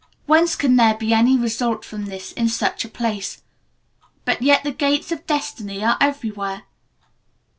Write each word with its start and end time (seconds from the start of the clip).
Whence 0.25 0.55
can 0.55 0.77
there 0.77 0.95
be 0.97 1.13
any 1.13 1.37
result 1.37 1.85
from 1.85 2.05
this 2.05 2.31
in 2.31 2.49
such 2.49 2.83
a 2.83 2.89
place? 2.89 3.43
But 4.25 4.41
yet 4.41 4.63
the 4.63 4.71
gates 4.71 5.11
of 5.11 5.27
destiny 5.27 5.83
are 5.85 5.97
everywhere." 6.01 6.63